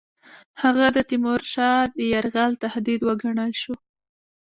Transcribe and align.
هغه 0.61 0.85
د 0.95 0.97
تیمورشاه 1.09 1.79
د 1.97 1.99
یرغل 2.11 2.51
تهدید 2.63 3.01
وګڼل 3.07 3.51
شو. 3.61 3.75